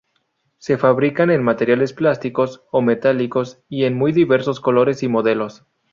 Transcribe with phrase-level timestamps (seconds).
[0.57, 5.67] Se fabrican en materiales plásticos o metálicos y en muy diversos colores y modelos.